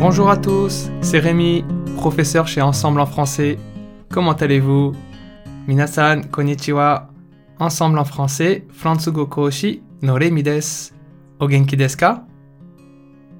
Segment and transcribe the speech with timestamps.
[0.00, 1.62] Bonjour à tous, c'est Rémi,
[1.94, 3.58] professeur chez Ensemble en français.
[4.10, 4.92] Comment allez-vous?
[5.68, 7.10] Minasan, konnichiwa.
[7.58, 10.94] Ensemble en français, Fransugo Koshi no Rémi desu.
[11.38, 12.26] Ogenki desu ka?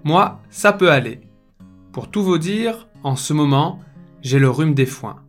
[0.05, 1.23] Moi, ça peut aller.
[1.93, 3.81] Pour tout vous dire, en ce moment,
[4.21, 5.23] j'ai le rhume des foins.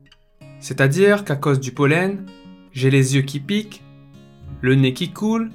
[0.60, 2.26] C'est-à-dire qu'à cause du pollen,
[2.74, 3.82] j'ai les yeux qui piquent,
[4.60, 5.50] le nez qui coule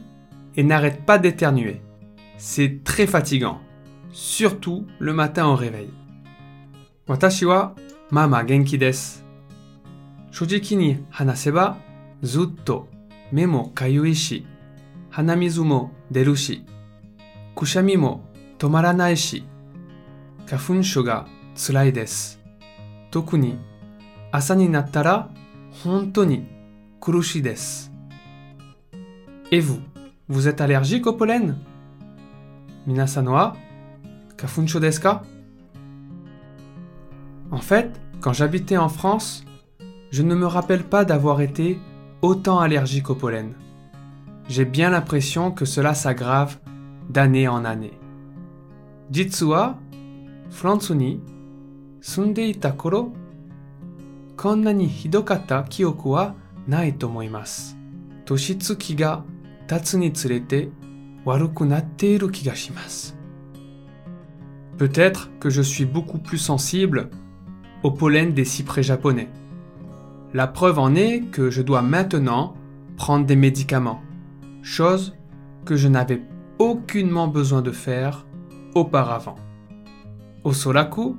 [0.56, 1.82] et n'arrête pas d'éternuer.
[2.38, 3.60] C'est très fatigant
[4.16, 5.90] surtout le matin au réveil.
[7.06, 7.74] Watashi wa
[8.10, 9.20] mama genki desu.
[10.30, 11.76] Shojiki ni hanaseba
[12.22, 12.88] zutto
[13.32, 14.46] me mo kayui shi,
[15.10, 16.64] hanamizu mo deru shi,
[17.54, 18.22] kushami mo
[18.58, 19.44] tomaranai shi,
[20.46, 22.38] kafunsho ga tsurai desu.
[23.10, 23.54] Toku ni
[24.32, 24.70] asa ni
[27.00, 27.90] kurushi desu.
[29.52, 29.80] Et vous,
[30.28, 31.58] vous êtes allergique au pollen?
[32.86, 33.56] Minasan wa
[34.36, 35.22] Kafuncho deska
[37.50, 39.44] En fait, quand j'habitais en France,
[40.10, 41.78] je ne me rappelle pas d'avoir été
[42.22, 43.54] autant allergique au pollen.
[44.48, 46.58] J'ai bien l'impression que cela s'aggrave
[47.08, 47.98] d'année en année.
[49.10, 49.78] Jitsu wa
[50.50, 51.20] Furantsu ni
[52.00, 53.12] sunde ita koro
[54.36, 56.34] konna ni hidokata kyoku wa
[56.68, 57.74] nai to omoimasu.
[58.24, 59.24] Toshitsuki ga
[59.66, 60.70] tatsu ni tsurete
[61.24, 63.15] waruku natte iru kiga shimasu.
[64.78, 67.08] Peut-être que je suis beaucoup plus sensible
[67.82, 69.28] au pollen des cyprès japonais.
[70.34, 72.54] La preuve en est que je dois maintenant
[72.96, 74.02] prendre des médicaments,
[74.62, 75.14] chose
[75.64, 76.22] que je n'avais
[76.58, 78.26] aucunement besoin de faire
[78.74, 79.36] auparavant.
[80.44, 81.16] Osoraku,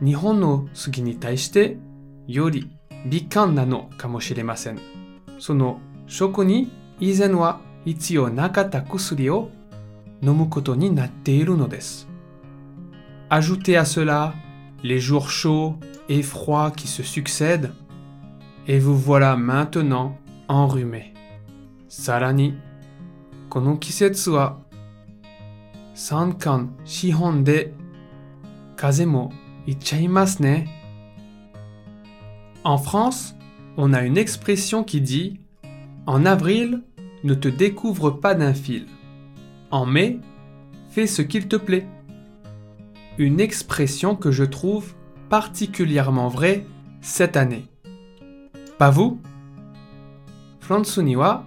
[0.00, 1.78] Nihon no sugi ni taishite
[2.28, 2.68] yori
[3.06, 3.54] bikan.
[5.38, 6.68] Sono shoko ni
[7.00, 7.60] izen wa
[8.30, 9.48] nakata kusuri o
[10.22, 12.13] nomu koto ni natte iru no desu.
[13.30, 14.34] Ajoutez à cela
[14.82, 15.76] les jours chauds
[16.10, 17.72] et froids qui se succèdent,
[18.68, 20.18] et vous voilà maintenant
[20.48, 21.14] enrhumé.
[21.88, 22.54] Sarani.
[32.64, 33.34] En France,
[33.76, 35.40] on a une expression qui dit
[36.06, 36.82] En avril,
[37.22, 38.86] ne te découvre pas d'un fil.
[39.70, 40.20] En mai,
[40.90, 41.86] fais ce qu'il te plaît
[43.18, 44.94] une expression que je trouve
[45.28, 46.66] particulièrement vraie
[47.00, 47.66] cette année.
[48.78, 49.20] Pas vous?
[50.60, 51.44] Fransu ni wa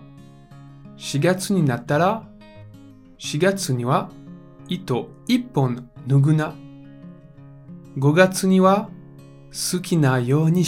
[4.70, 5.76] ito ippon
[6.08, 6.54] nuguna
[7.98, 8.90] gogatsu ni wa
[9.52, 10.64] suki na you ni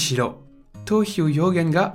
[1.06, 1.92] hyogen ga.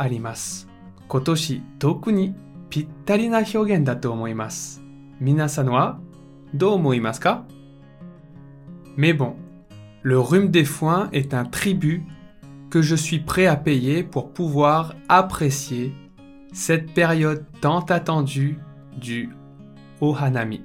[1.08, 2.32] Kotoshi toku ni
[2.70, 4.80] pittari na hyogen da to omoimasu.
[5.20, 5.68] Minasan
[8.96, 9.36] mais bon,
[10.02, 12.04] le rhume des foins est un tribut
[12.70, 15.94] que je suis prêt à payer pour pouvoir apprécier
[16.52, 18.58] cette période tant attendue
[19.00, 19.30] du
[20.00, 20.62] Ohanami,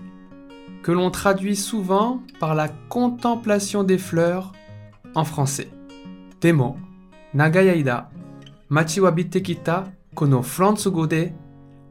[0.83, 4.51] que l'on traduit souvent par la contemplation des fleurs
[5.15, 5.69] en français.
[6.41, 6.77] Demo,
[7.33, 8.09] Nagayaida,
[8.69, 11.29] Machiwa Bitekita, Kono Fransugo de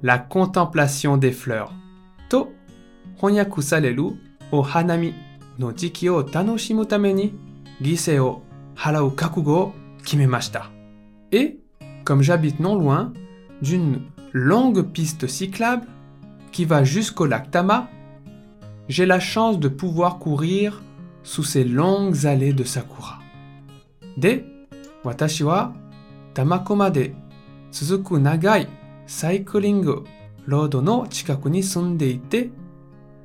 [0.03, 1.73] la contemplation des fleurs.
[2.29, 2.53] To,
[3.21, 4.11] Honyaku Salelu,
[4.53, 5.15] Ohanami
[11.33, 11.61] et,
[12.05, 13.13] comme j'habite non loin
[13.61, 14.03] d'une
[14.33, 15.87] longue piste cyclable
[16.53, 17.89] qui va jusqu'au lac Tama,
[18.89, 20.81] j'ai la chance de pouvoir courir
[21.25, 23.19] sous ces longues allées de sakura.
[24.17, 24.45] De,
[25.05, 25.73] watashi wa
[26.35, 27.15] Tamako made
[27.71, 28.67] tsuzuku nagai
[29.07, 29.85] cycling
[30.47, 32.21] road no chikaku ni sunde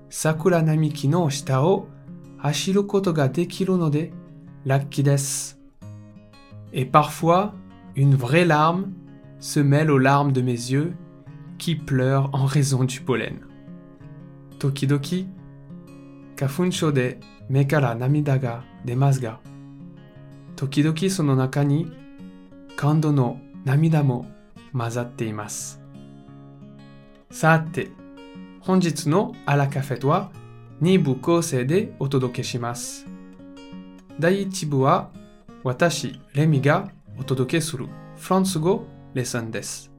[0.09, 1.61] sakura namiki no shita
[4.66, 5.54] Lucky desu.
[6.72, 7.54] Et parfois,
[7.96, 8.92] une vraie larme
[9.40, 10.94] se mêle aux larmes de mes yeux
[11.58, 13.40] qui pleurent en raison du pollen.
[14.58, 15.28] Tokidoki,
[16.36, 17.16] kafunsho de
[17.48, 19.40] me kara namida ga demasu ga,
[20.56, 21.86] tokidoki sono naka ni
[22.76, 24.26] kando no namida mo
[24.72, 25.78] mazatte imasu.
[27.30, 27.90] さて、
[28.60, 30.30] 本日のアラカフェとは
[30.83, 33.07] 2部構成でお届けします。
[34.19, 35.11] 第1部は
[35.63, 37.87] 私、レミがお届けする
[38.17, 38.83] フランス語
[39.13, 39.93] レッスンです。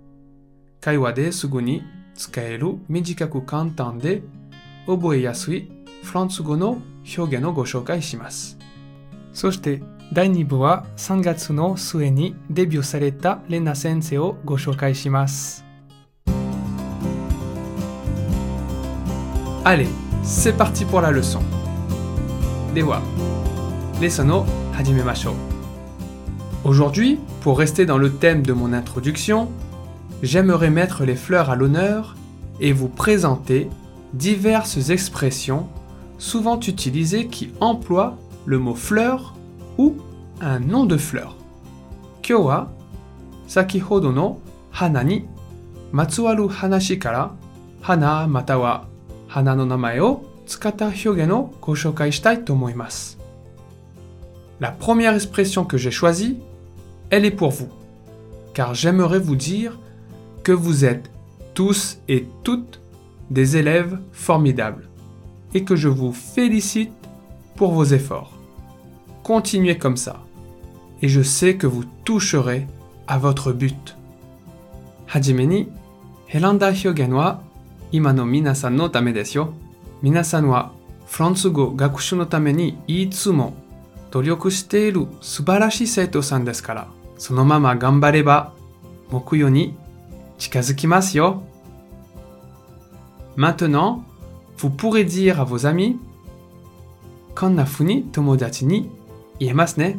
[0.82, 1.82] 会話ですぐに
[2.14, 4.22] 使える短く簡単で
[4.86, 5.72] 覚えやすい
[6.02, 6.82] フランス語の
[7.16, 8.58] 表現をご紹介します。
[9.32, 9.82] そして
[10.12, 15.64] 第2部は3月の末にデビューされたレナ先生をご紹介します。
[19.64, 21.40] Allez, c'est parti pour la leçon.
[22.74, 23.02] Dewa.
[24.00, 24.44] Lesson o
[24.76, 25.34] hajimemashou.
[26.64, 29.50] Aujourd'hui, pour rester dans le thème de mon introduction,
[30.22, 32.16] j'aimerais mettre les fleurs à l'honneur
[32.58, 33.68] et vous présenter
[34.14, 35.68] diverses expressions
[36.18, 38.16] souvent utilisées qui emploient
[38.46, 39.34] le mot fleur
[39.76, 39.96] ou
[40.40, 41.36] un nom de fleur.
[42.22, 42.72] Kyo wa
[43.46, 44.40] sakihodo no
[44.72, 45.24] hana ni
[45.92, 47.34] matsuwaru hanashi kara
[47.82, 48.86] hana mata wa
[49.34, 53.16] hana no namae o tsukata hyogen o go shoukai shitai to omoimasu.
[54.60, 56.38] La première expression que j'ai choisie,
[57.10, 57.68] elle est pour vous,
[58.54, 59.78] car j'aimerais vous dire
[60.44, 61.10] que vous êtes
[61.54, 62.80] tous et toutes
[63.30, 64.88] des élèves formidables
[65.54, 66.92] et que je vous félicite
[67.56, 68.32] pour vos efforts.
[69.22, 70.24] Continuez comme ça
[71.02, 72.66] et je sais que vous toucherez
[73.08, 73.96] à votre but.
[77.93, 79.53] Hajime ni, heranda hyogen wa ima no minasan no tame desu yo.
[80.01, 80.71] Minasan wa
[81.09, 83.55] フランス語学習のためにいつも
[84.11, 86.87] 努力している素晴らしい生徒さんですから、
[87.17, 88.53] そのまま頑張れば
[89.09, 89.75] 目標に
[90.37, 91.43] 近づきますよ。
[93.35, 94.03] Maintenant,
[94.57, 95.97] vous pourrez dire à vos amis
[97.35, 98.89] こんな風に友達に
[99.39, 99.97] 言えますね。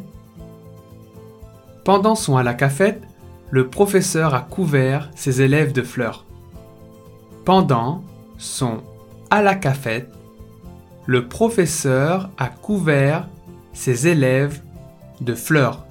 [1.83, 3.01] Pendant son à la cafette,
[3.49, 6.23] le professeur a couvert ses élèves de fleurs.
[7.46, 8.02] Pendant
[8.38, 8.82] son
[9.30, 10.12] à la cafette,
[11.06, 13.28] le professeur a couvert
[13.72, 14.60] ses élèves
[15.20, 15.86] de fleurs.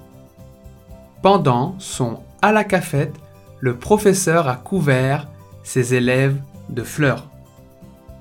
[1.22, 3.14] Pendant son à la cafette,
[3.60, 5.28] le professeur a couvert
[5.62, 6.38] ses élèves
[6.68, 7.26] de fleurs.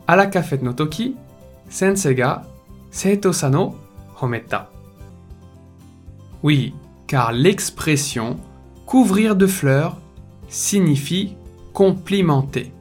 [0.07, 1.17] À la cafette no toki,
[1.69, 2.15] sensei
[4.21, 4.69] hometa.
[6.41, 6.73] Oui,
[7.05, 8.37] car l'expression
[8.85, 9.97] couvrir de fleurs
[10.47, 11.35] signifie
[11.73, 12.71] complimenter.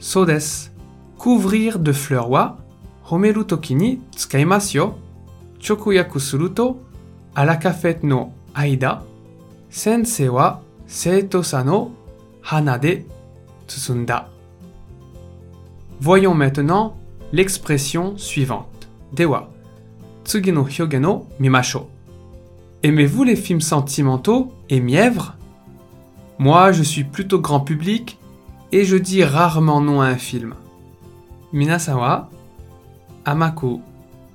[0.00, 0.70] So desu.
[1.18, 2.58] Couvrir de fleurs wa
[3.04, 5.06] homeru toki ni tsukaimasu yo.
[5.58, 6.82] 直訳すると、
[7.34, 9.02] あらカフェの間、
[9.70, 11.90] 先生は生徒さんの
[12.40, 13.04] 花で
[13.66, 14.28] 包んだ。
[16.00, 16.92] Voyons maintenant
[17.32, 18.64] l'expression suivante.
[19.12, 19.48] では、
[20.24, 21.88] 次の表現を見ましょ
[22.82, 22.86] う。
[22.86, 25.34] Aimez-vous les films sentimentaux et mièvres
[26.38, 28.18] Moi, je suis plutôt grand public
[28.71, 30.53] et je dis rarement non à un film.
[31.53, 32.29] Minasawa,
[33.25, 33.81] amaku,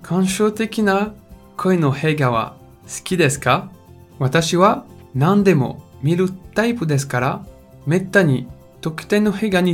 [0.02, 1.14] kanshou tekina
[1.56, 2.56] koi no heiga wa
[2.86, 3.68] suki desu ka?
[4.20, 4.84] Watashi wa
[5.14, 5.44] nan
[6.02, 6.84] miru taipu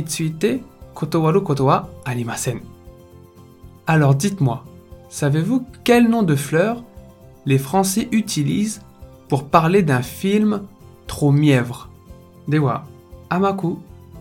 [0.05, 0.61] tsuite
[0.93, 1.41] kotowaru.
[3.85, 4.63] Alors dites-moi,
[5.09, 6.83] savez-vous quel nom de fleur
[7.45, 8.81] les Français utilisent
[9.27, 10.61] pour parler d'un film
[11.07, 11.89] trop mièvre?
[12.47, 12.85] Dewa,
[13.29, 13.77] amaku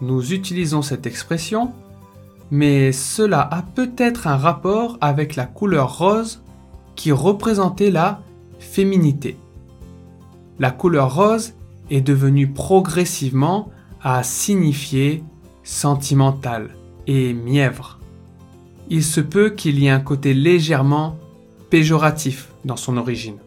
[0.00, 1.72] nous utilisons cette expression,
[2.50, 6.42] mais cela a peut-être un rapport avec la couleur rose
[6.96, 8.22] qui représentait la
[8.58, 9.36] féminité.
[10.58, 11.54] La couleur rose
[11.90, 13.70] est devenue progressivement
[14.02, 15.22] à signifier
[15.62, 16.70] sentimental
[17.06, 17.98] et mièvre.
[18.88, 21.16] Il se peut qu'il y ait un côté légèrement
[21.70, 23.38] péjoratif dans son origine.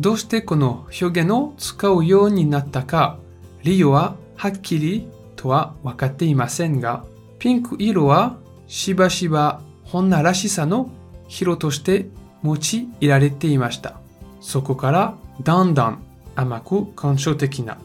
[0.00, 3.18] どうしてこの表現を使うようになったか
[3.64, 5.08] 理由ははっきり
[5.43, 7.03] とは分かっていませんが
[7.37, 10.89] ピンク色はしばしば女らしさの
[11.27, 12.07] 色として
[12.45, 12.55] 用
[13.01, 13.99] いられていました
[14.39, 16.01] そこからだんだん
[16.35, 17.77] 甘く感傷的な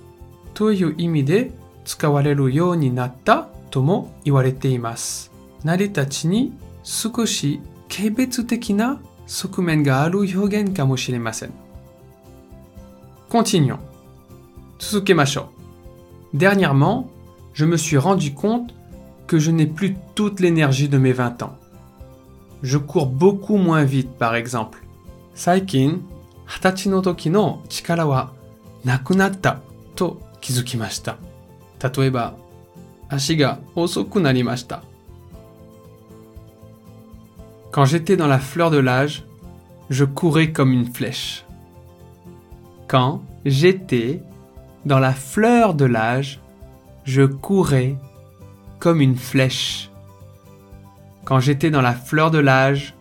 [0.55, 1.51] という意味で
[1.85, 5.31] 使われるようになったとも言われています。
[5.65, 11.53] 成り立ちに少し軽蔑的な側面がある表現かもしれません。
[13.29, 13.79] Continuons.
[14.79, 15.51] 続けましょ
[16.33, 16.37] う。
[16.37, 17.07] Dernièrement,
[17.59, 18.73] je me suis rendu compte
[19.27, 21.57] que je n'ai plus toute l'énergie de mes 20 ans.
[22.63, 24.85] Je cours beaucoup moins vite, par exemple.
[25.35, 25.99] Saikin,
[26.47, 28.33] hatachi no toki no chikara wa
[29.97, 31.19] to kizukimashita.
[37.73, 39.25] Quand j'étais dans la fleur de l'âge,
[39.91, 41.45] je courais comme une flèche.
[42.87, 44.23] Quand j'étais
[44.87, 46.39] dans la fleur de l'âge,
[47.09, 47.97] je courais
[48.79, 49.91] comme une flèche.
[51.25, 52.95] Quand j'étais dans la fleur de l'âge,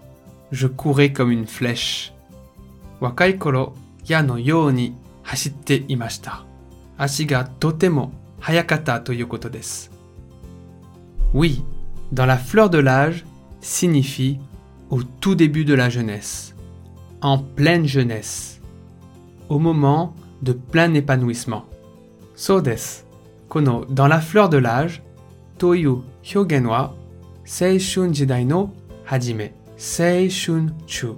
[0.53, 2.13] je courais comme une flèche.
[3.01, 3.73] Wakai koro
[4.07, 4.93] ya no yoni
[5.89, 6.45] imashita.
[6.97, 7.27] Ashi
[7.59, 8.11] totemo
[8.47, 9.89] hayakata desu.
[11.33, 11.61] Oui,
[12.13, 13.25] dans la fleur de l'âge
[13.59, 14.39] signifie
[14.89, 16.55] au tout début de la jeunesse,
[17.21, 18.61] en pleine jeunesse,
[19.49, 21.65] au moment de plein épanouissement.
[22.37, 23.06] So desu
[23.49, 25.01] kono dans la fleur de l'âge,
[25.57, 26.95] toyu hyogen wa
[27.45, 28.69] seishun jidai no
[29.05, 31.15] hajime, seishun chu,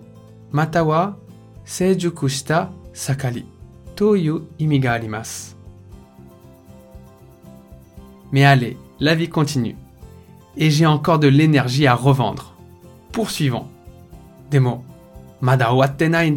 [0.51, 1.17] mata wa
[1.65, 3.45] seijuku shita sakari
[3.95, 4.99] toyu imi ga.
[8.31, 9.75] Mais allez, la vie continue.
[10.55, 12.53] Et j'ai encore de l'énergie à revendre.
[13.11, 13.65] Poursuivons.
[14.51, 14.83] Demo,
[15.41, 16.33] mada owatte nai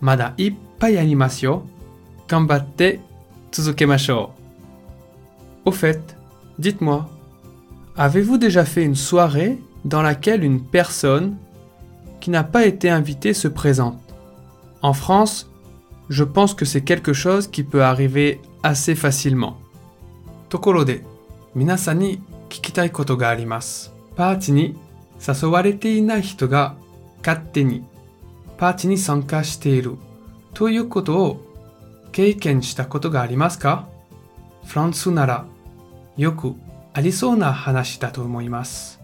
[0.00, 1.62] mada ippai arimasu yo.
[3.51, 3.57] よ。
[3.57, 4.17] 力はまだいっぱいありますよ。
[4.17, 4.37] 頑張って
[4.91, 5.69] 続けましょう。
[5.69, 5.99] Au fait,
[6.59, 7.05] dites-moi,
[7.95, 11.37] avez-vous déjà fait une soirée dans laquelle une personne
[12.19, 13.99] qui n'a pas été invitée se présente
[14.81, 15.49] En France,
[16.09, 19.55] je pense que c'est quelque chose qui peut arriver assez facilement.
[20.49, 21.03] ところで、
[21.55, 23.91] 皆さんに聞きたいことがあります。
[24.15, 24.77] パーティーに
[25.19, 26.75] 誘われていない人が
[27.25, 27.83] 勝手に
[28.57, 29.97] パーティーに参加している
[30.53, 31.50] ということを
[32.11, 33.87] 経験したことがありますか
[34.65, 35.45] フランスなら
[36.17, 36.55] よく
[36.93, 38.99] ありそうな話だと思います。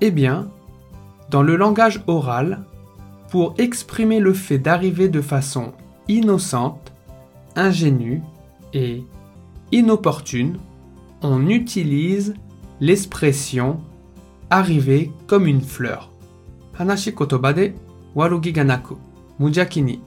[0.00, 0.48] Eh bien,
[1.30, 2.64] dans le langage oral,
[3.28, 5.72] pour exprimer le fait d'arriver de façon
[6.08, 6.92] innocente,
[7.54, 8.22] ingénue
[8.72, 9.04] et
[9.70, 10.58] inopportune,
[11.22, 12.34] on utilise
[12.80, 13.78] l'expression
[14.50, 16.10] arriver comme une fleur.
[16.72, 17.74] 話し言葉で
[18.14, 18.96] 悪気がなく、
[19.38, 20.02] 無邪気に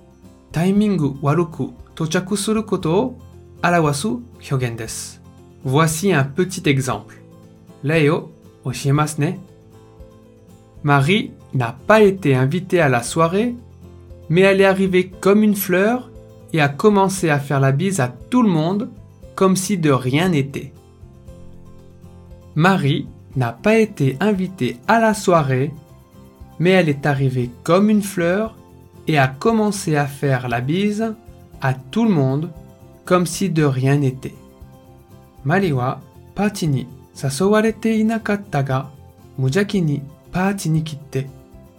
[0.51, 3.19] タイミング悪く到着することを
[3.63, 5.21] 表す表現です。
[5.65, 7.15] Voici un petit exemple.
[7.83, 8.29] 例を
[8.63, 9.39] 教えますね。
[10.83, 13.55] Marie n'a pas été invitée à la soirée,
[14.29, 16.11] mais elle est arrivée comme une fleur
[16.53, 18.89] et a commencé à faire la bise à tout le monde
[19.35, 20.73] comme si de rien n'était.
[22.55, 25.73] Marie n'a pas été invitée à la soirée,
[26.59, 28.55] mais elle est arrivée comme une fleur
[29.10, 31.16] et a commencé à faire la bise
[31.60, 32.48] à tout le monde
[33.04, 34.36] comme si de rien n'était.
[36.32, 36.86] Party ni
[38.06, 38.90] ga
[39.36, 40.00] mujaki ni
[40.66, 41.26] ni kitte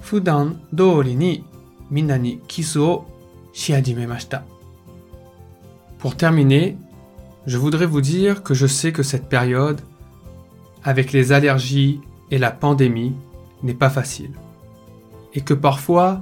[0.02, 1.44] fudan doori ni
[1.90, 3.06] minna ni kisu o.
[6.00, 6.78] Pour terminer,
[7.46, 9.80] je voudrais vous dire que je sais que cette période,
[10.84, 13.14] avec les allergies et la pandémie,
[13.64, 14.32] n'est pas facile.
[15.34, 16.22] Et que parfois,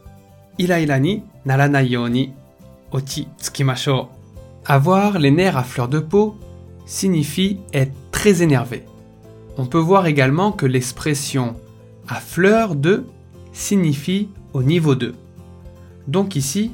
[0.58, 2.34] イライラにならないように
[2.90, 4.68] 落ち着きましょう。
[4.68, 6.34] Avoir les nerfs à fleur de peau
[6.86, 8.84] signifie être très énervé.
[9.58, 11.56] On peut voir également que l'expression
[12.08, 13.06] à fleur de
[13.52, 15.14] signifie au niveau 2.
[16.08, 16.72] Donc ici,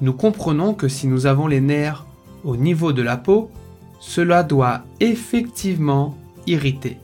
[0.00, 2.06] nous comprenons que si nous avons les nerfs
[2.44, 3.50] au niveau de la peau,
[4.00, 6.98] cela doit effectivement irriter.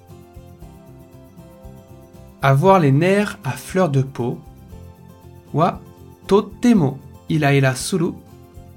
[2.42, 4.38] Avoir les nerfs à fleur de peau
[5.52, 5.80] wa
[6.27, 6.97] totemo
[7.29, 8.13] iraira suru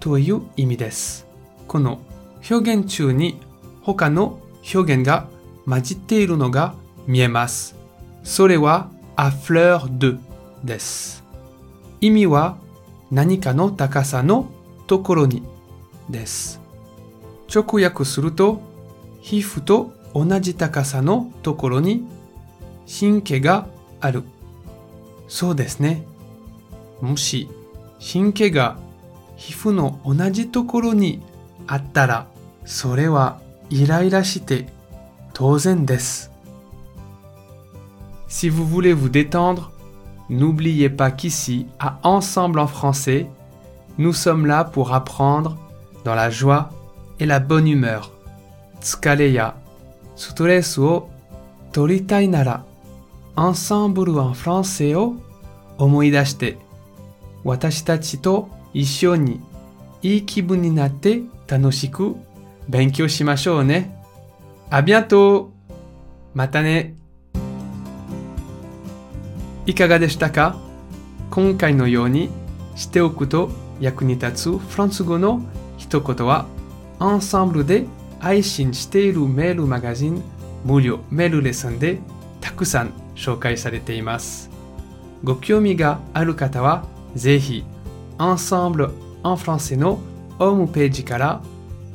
[0.00, 1.26] という意味です。
[1.66, 2.00] この
[2.48, 3.40] 表現中に
[3.82, 4.38] 他の
[4.74, 5.28] 表現が
[5.66, 6.74] 混じっているのが
[7.06, 7.74] 見えます。
[8.22, 10.18] それは à fleur de
[10.64, 11.24] です。
[12.00, 12.56] 意味は
[13.10, 14.46] 何かの高さの
[14.86, 15.42] ところに
[16.08, 16.60] です。
[17.52, 18.60] 直訳すると、
[19.20, 22.06] 皮膚と同じ高さのところに
[22.88, 23.66] 神経が
[24.00, 24.22] ある。
[25.28, 26.04] そうですね。
[27.01, 27.49] もし
[27.99, 28.77] 神経が
[29.35, 31.21] 皮膚の同じところに
[31.67, 32.27] あったら、
[32.65, 33.39] それは
[33.69, 34.67] イライラして
[35.33, 36.31] 当然です。
[38.27, 39.71] Si vous voulez vous détendre,
[40.29, 43.27] n'oubliez pas qu'ici, à Ensemble en français,
[43.97, 45.57] nous sommes là pour apprendre
[46.03, 46.69] dans la joie
[47.19, 48.11] et la bonne humeur.
[48.81, 49.55] Tsukare ya
[50.15, 51.09] stress o
[51.71, 52.65] toritai nara,
[53.35, 54.95] Ensemble en français
[57.44, 59.40] o omoidashite, watashi tachi to issho ni
[60.04, 62.16] ii kibun ni natte tanoshiku
[62.68, 63.90] benkyou shimashou ne.
[64.70, 65.48] À bientôt!
[66.34, 66.94] またね
[69.66, 70.56] いかがでしたか？
[71.30, 72.30] 今回のように
[72.76, 75.42] しておくと役に立つフランス語の
[75.76, 76.46] 一言は、
[76.98, 77.86] アンサンブルで
[78.18, 80.22] 配信しているメールマガジン
[80.64, 81.98] 無料メールレッスンで
[82.40, 84.50] たくさん紹介されています。
[85.24, 86.84] ご興味がある方は、
[87.14, 87.64] ぜひ、
[88.18, 88.90] アンサンブル・
[89.22, 89.98] アン・フランセの
[90.38, 91.40] ホームページから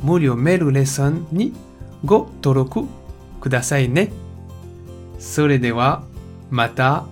[0.01, 1.53] 無料メールレッスンに
[2.03, 2.85] ご登録
[3.39, 4.11] くださいね。
[5.19, 6.03] それでは、
[6.49, 7.05] また、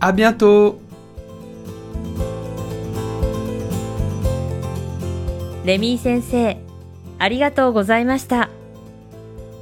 [0.00, 0.76] à bientôt!
[5.64, 6.56] レミー先生、
[7.18, 8.50] ありがとうございました。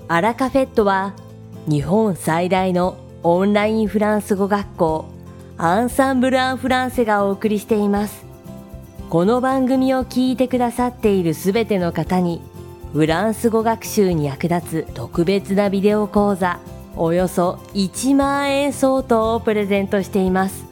[0.07, 1.15] アラカフェットは
[1.67, 5.14] 日本最大のオンラインフランス語学校
[5.57, 8.27] アンサンブル・アン・フランセがお送りしています。
[9.09, 12.43] この番組を聞いてくださっているすべての方に
[12.93, 16.59] フランス語学習に役立つ特別なビデオ講座
[16.97, 20.65] およそ1万円相当をプレゼントしています。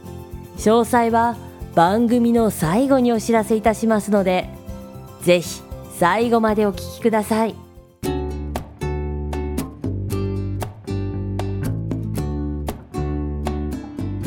[0.57, 1.37] 詳細は
[1.75, 4.49] 番組の最後にお知らせいたしますので、
[5.21, 5.61] ぜひ
[5.97, 7.62] 最後までお聞きください。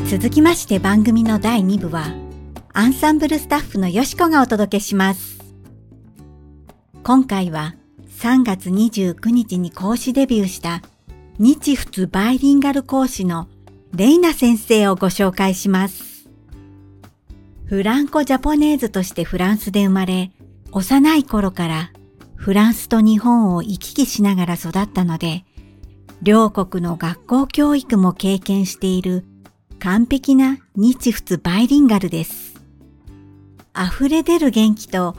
[0.09, 2.15] 続きまして番組の第2部は、
[2.73, 5.41] アンサンブルスタッフのよしこがお届けします。
[7.03, 7.75] 今回は
[8.21, 10.81] 3月29日に講師デビューした
[11.41, 13.49] 日仏バイリンガル講師の
[13.97, 16.29] レイナ先生をご紹介します。
[17.65, 20.31] フランコジャポネーズとしてフランスで生まれ、
[20.71, 21.91] 幼い頃から
[22.37, 25.45] フランスと日本を行き来しながら育ったので、
[26.23, 29.25] 両国の学校教育も経験している
[29.79, 32.55] 完璧な日仏バイリンガルです。
[33.77, 35.15] 溢れ出る元気と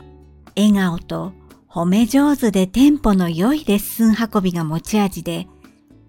[0.56, 1.34] 笑顔と
[1.70, 5.48] 褒め上手でテンポの良いレッスン運びが持ち味で、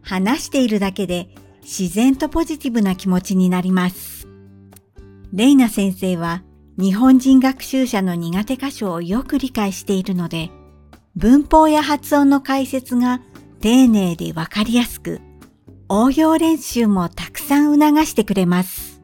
[0.00, 1.28] 話しているだけで
[1.60, 4.26] 自然とポジティブな気持ちになります。
[5.32, 6.42] レイナ先生は
[6.78, 10.50] 日本人学習者の苦手箇所をよく理解しているので、
[11.16, 13.20] 文法や発音の解説が
[13.60, 15.20] 丁寧でわかりやすく、
[15.90, 19.00] 応用練習もたくさん促してくれます。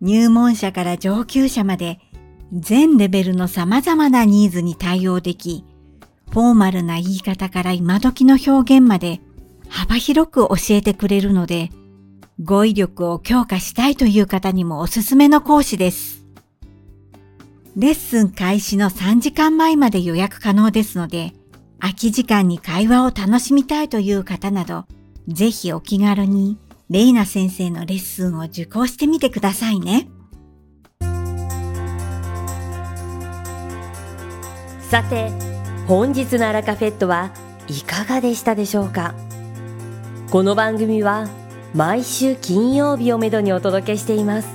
[0.00, 1.98] 入門者から上級者まで
[2.52, 5.64] 全レベルの様々なニーズに対応でき、
[6.30, 9.20] フォーマルな言い方から今時の表現まで
[9.68, 11.70] 幅広く教えてくれるので、
[12.42, 16.24] 語彙力を強化したいという方にもおすすめの講師です。
[17.76, 21.32] レッスン開始の3時間前まで予約可能ですので、
[21.80, 24.86] 空き時間に会話を楽しみたいという方など、
[25.32, 30.08] ぜひお気軽にレイナ先生のレッスンを受講してみてくださいね。
[34.80, 35.30] さて、
[35.86, 37.30] 本日のアラカフェットは
[37.68, 39.14] いかがでしたでしょうか？
[40.32, 41.28] この番組は
[41.74, 44.48] 毎週金曜日をめどにお届けしています。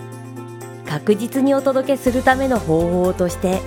[0.86, 3.62] 確実にお届けするための方法として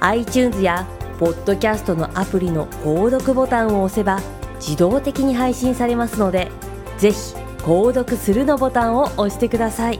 [0.00, 0.86] iTunes や
[1.18, 4.20] ポッドキャストのアプリの購読ボタンを押せば
[4.62, 6.52] 自動的に配信されますので
[6.96, 9.98] ぜひ購読するのボタンを押してください。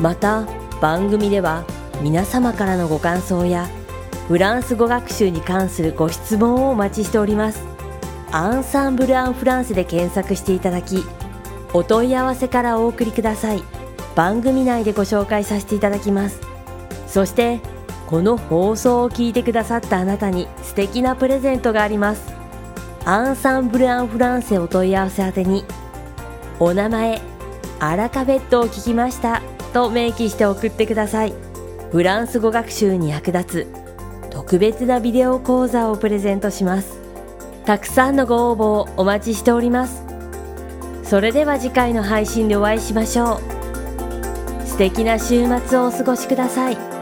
[0.00, 0.46] また
[0.80, 1.64] 番組では
[2.02, 3.68] 皆様からのご感想や
[4.26, 7.62] フランス語学習に関するご質問をお待ちしております。
[8.32, 11.04] アンサンブル・アン・フランスで検索していただき
[11.72, 13.62] お問い合わせからお送りください。
[14.14, 16.40] 番組内でご紹介させていただきます。
[17.06, 17.60] そして
[18.06, 22.43] この放送を聞いてくださったあなたに素敵なプレゼントがあります。
[23.06, 25.64] アンサンブル・アン・フランセお問い合わせ宛てに
[26.58, 27.20] お名前
[27.78, 29.42] アラカフェットを聞きました
[29.74, 31.34] と明記して送ってください。
[31.90, 36.98] フランス語学習に役立つ特別なビデオ講座をプレゼントします。
[37.66, 40.02] たくさんのご応募をお待ちしております。
[41.02, 43.40] それでは次回の配信でお会いしましょ
[44.62, 44.66] う。
[44.66, 46.93] 素敵な週末をお過ごしください。